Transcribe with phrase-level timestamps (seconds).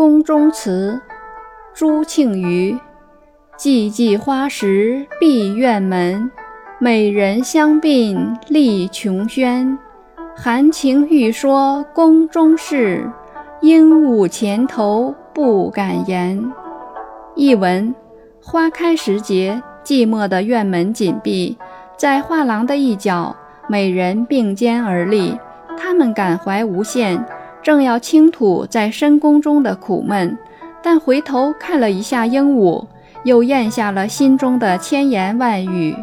[0.00, 0.98] 宫中词，
[1.74, 2.74] 朱庆余。
[3.58, 6.30] 寂寂花时闭院门，
[6.78, 9.78] 美人相并立琼轩。
[10.34, 13.10] 含情欲说宫中事，
[13.60, 16.50] 鹦鹉前头不敢言。
[17.36, 17.94] 译文：
[18.42, 21.58] 花开时节，寂寞的院门紧闭，
[21.98, 23.36] 在画廊的一角，
[23.68, 25.38] 美人并肩而立，
[25.76, 27.22] 她们感怀无限，
[27.62, 30.36] 正要倾吐在深宫中的苦闷，
[30.82, 32.86] 但回头看了一下鹦鹉。
[33.22, 35.94] 又咽下了心中的千言万语。